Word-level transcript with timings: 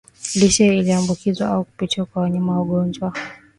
lishe 0.35 0.77
iliyoambukizwa 0.77 1.47
au 1.47 1.63
kupitia 1.63 2.05
kwa 2.05 2.21
wanyama 2.21 2.59
wagonjwa 2.59 3.13